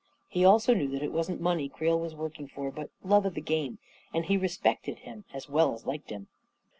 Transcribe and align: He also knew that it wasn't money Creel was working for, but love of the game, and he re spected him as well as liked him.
He 0.27 0.43
also 0.43 0.73
knew 0.73 0.87
that 0.87 1.03
it 1.03 1.11
wasn't 1.11 1.41
money 1.41 1.69
Creel 1.69 1.99
was 1.99 2.15
working 2.15 2.47
for, 2.47 2.71
but 2.71 2.89
love 3.03 3.23
of 3.27 3.35
the 3.35 3.39
game, 3.41 3.77
and 4.11 4.25
he 4.25 4.35
re 4.35 4.47
spected 4.47 4.97
him 5.01 5.25
as 5.31 5.47
well 5.47 5.75
as 5.75 5.85
liked 5.85 6.09
him. 6.09 6.25